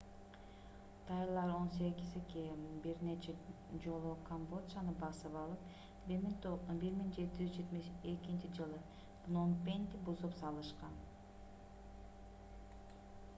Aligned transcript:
тайлар 1.07 1.49
18-к 1.65 2.45
бир 2.85 3.03
нече 3.09 3.35
жолу 3.83 4.13
камбоджаны 4.31 4.95
басып 5.05 5.37
алып 5.43 5.67
1772-ж 6.17 8.83
пном 9.27 9.55
пенди 9.71 10.03
бузуп 10.11 10.35
салышкан 10.45 10.99